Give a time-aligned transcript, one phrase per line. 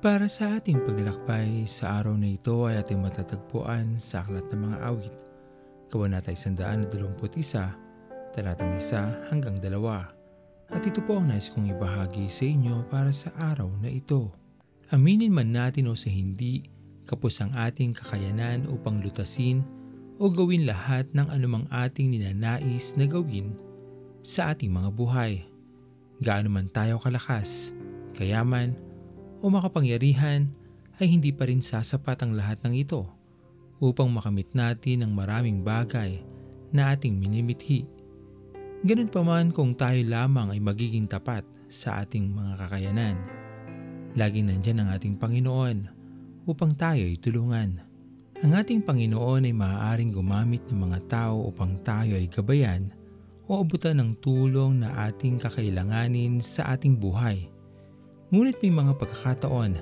[0.00, 4.78] Para sa ating paglalakbay sa araw na ito ay ating matatagpuan sa Aklat ng Mga
[4.80, 5.12] Awit,
[5.92, 6.88] Kabanata 121,
[8.32, 10.72] talatang 1 hanggang 2.
[10.72, 14.32] At ito po ang nais kong ibahagi sa inyo para sa araw na ito.
[14.88, 16.64] Aminin man natin o sa hindi,
[17.04, 19.60] kapos ang ating kakayanan upang lutasin
[20.16, 23.52] o gawin lahat ng anumang ating ninanais na gawin
[24.24, 25.44] sa ating mga buhay.
[26.24, 27.76] Gaano man tayo kalakas,
[28.16, 28.88] kayaman,
[29.40, 30.52] o makapangyarihan
[31.00, 33.08] ay hindi pa rin sasapat ang lahat ng ito
[33.80, 36.20] upang makamit natin ang maraming bagay
[36.68, 37.88] na ating minimithi.
[38.84, 43.16] Ganun pa man kung tayo lamang ay magiging tapat sa ating mga kakayanan.
[44.12, 45.88] Laging nandyan ang ating Panginoon
[46.44, 47.80] upang tayo ay tulungan.
[48.40, 52.92] Ang ating Panginoon ay maaaring gumamit ng mga tao upang tayo ay gabayan
[53.48, 57.48] o abutan ng tulong na ating kakailanganin sa ating buhay
[58.30, 59.72] Ngunit may mga pagkakataon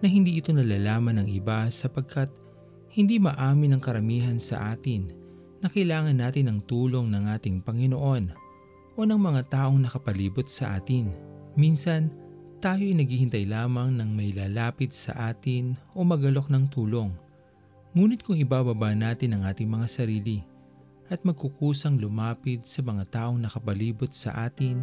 [0.00, 2.32] na hindi ito nalalaman ng iba sapagkat
[2.96, 5.12] hindi maamin ng karamihan sa atin
[5.60, 8.32] na kailangan natin ng tulong ng ating Panginoon
[8.96, 11.12] o ng mga taong nakapalibot sa atin.
[11.60, 12.08] Minsan,
[12.64, 17.12] tayo ay naghihintay lamang ng may lalapit sa atin o magalok ng tulong.
[17.92, 20.40] Ngunit kung ibababa natin ang ating mga sarili
[21.12, 24.80] at magkukusang lumapit sa mga taong nakapalibot sa atin,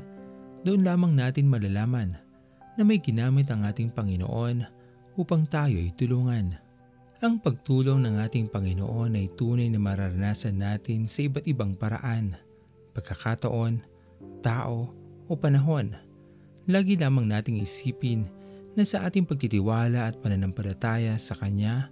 [0.62, 2.27] doon lamang natin malalaman
[2.78, 4.62] na may ginamit ang ating Panginoon
[5.18, 6.54] upang tayo ay tulungan.
[7.18, 12.38] Ang pagtulong ng ating Panginoon ay tunay na mararanasan natin sa iba't ibang paraan,
[12.94, 13.82] pagkakataon,
[14.46, 14.94] tao
[15.26, 15.98] o panahon.
[16.70, 18.30] Lagi lamang nating isipin
[18.78, 21.90] na sa ating pagtitiwala at pananampalataya sa Kanya,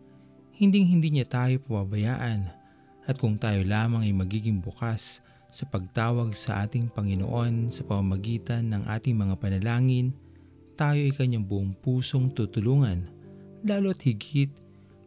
[0.54, 2.46] hinding-hindi niya tayo pababayaan
[3.10, 8.86] at kung tayo lamang ay magiging bukas sa pagtawag sa ating Panginoon sa pamamagitan ng
[8.86, 10.14] ating mga panalangin,
[10.76, 13.08] tayo ay kanyang buong pusong tutulungan,
[13.64, 14.52] lalo at higit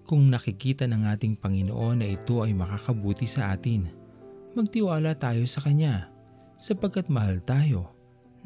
[0.09, 3.93] kung nakikita ng ating Panginoon na ito ay makakabuti sa atin.
[4.57, 6.09] Magtiwala tayo sa Kanya
[6.57, 7.93] sapagkat mahal tayo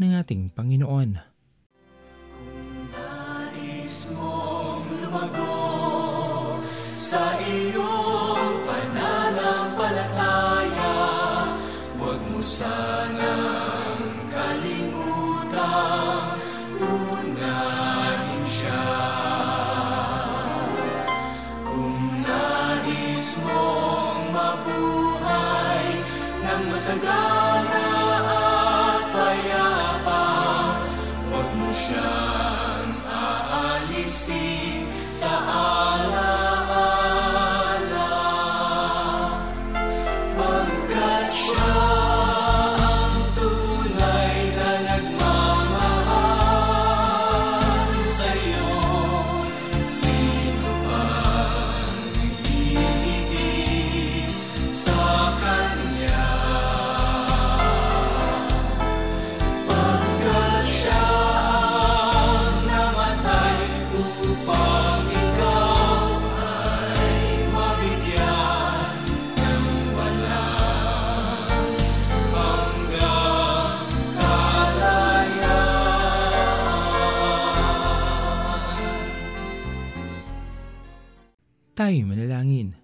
[0.02, 1.22] ng ating Panginoon.
[2.34, 5.54] Kung nais mong lumago
[6.98, 10.98] sa iyong pananampalataya,
[12.02, 12.81] huwag mo sanang
[26.82, 27.41] ng
[81.72, 82.76] Tayo manalangin.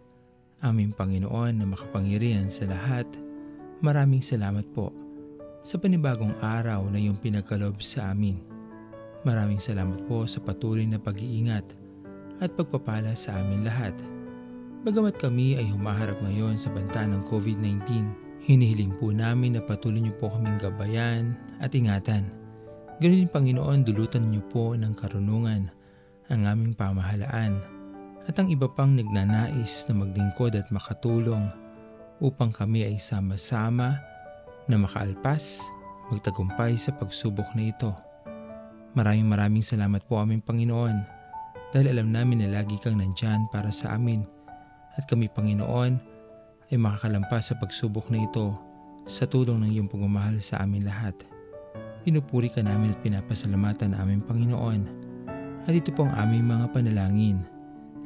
[0.65, 3.05] Aming Panginoon na makapangyarihan sa lahat,
[3.85, 4.97] maraming salamat po
[5.61, 8.41] sa panibagong araw na iyong pinagkalob sa amin.
[9.29, 11.69] Maraming salamat po sa patuloy na pag-iingat
[12.41, 13.93] at pagpapala sa amin lahat.
[14.89, 17.85] Bagamat kami ay humaharap ngayon sa banta ng COVID-19,
[18.41, 22.25] hinihiling po namin na patuloy niyo po kaming gabayan at ingatan.
[23.05, 25.69] Ganun din Panginoon, dulutan niyo po ng karunungan
[26.33, 27.77] ang aming pamahalaan
[28.29, 31.49] at ang iba pang nagnanais na maglingkod at makatulong
[32.21, 33.97] upang kami ay sama-sama
[34.69, 35.65] na makaalpas,
[36.13, 37.89] magtagumpay sa pagsubok na ito.
[38.93, 40.97] Maraming maraming salamat po aming Panginoon
[41.73, 44.29] dahil alam namin na lagi kang nandyan para sa amin
[45.01, 45.97] at kami Panginoon
[46.69, 48.53] ay makakalampas sa pagsubok na ito
[49.09, 51.17] sa tulong ng iyong pagmamahal sa amin lahat.
[52.05, 54.81] Pinupuri ka namin at pinapasalamatan na aming Panginoon
[55.65, 57.41] at ito po ang aming mga panalangin